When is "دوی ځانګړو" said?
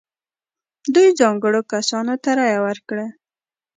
0.93-1.61